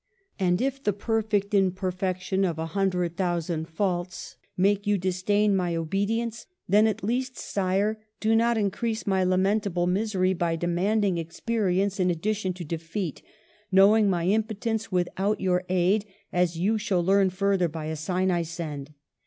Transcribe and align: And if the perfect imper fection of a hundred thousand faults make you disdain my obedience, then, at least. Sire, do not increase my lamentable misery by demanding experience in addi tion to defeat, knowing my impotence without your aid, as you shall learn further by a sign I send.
And 0.39 0.63
if 0.63 0.81
the 0.83 0.93
perfect 0.93 1.51
imper 1.51 1.93
fection 1.93 2.43
of 2.43 2.57
a 2.57 2.65
hundred 2.73 3.17
thousand 3.17 3.69
faults 3.69 4.35
make 4.57 4.87
you 4.87 4.97
disdain 4.97 5.55
my 5.55 5.75
obedience, 5.75 6.47
then, 6.67 6.87
at 6.87 7.03
least. 7.03 7.37
Sire, 7.37 8.03
do 8.19 8.35
not 8.35 8.57
increase 8.57 9.05
my 9.05 9.23
lamentable 9.23 9.85
misery 9.85 10.33
by 10.33 10.55
demanding 10.55 11.19
experience 11.19 11.99
in 11.99 12.07
addi 12.09 12.35
tion 12.35 12.53
to 12.53 12.65
defeat, 12.65 13.21
knowing 13.71 14.09
my 14.09 14.25
impotence 14.25 14.91
without 14.91 15.39
your 15.39 15.65
aid, 15.69 16.05
as 16.33 16.57
you 16.57 16.79
shall 16.79 17.05
learn 17.05 17.29
further 17.29 17.67
by 17.67 17.85
a 17.85 17.95
sign 17.95 18.31
I 18.31 18.41
send. 18.41 18.95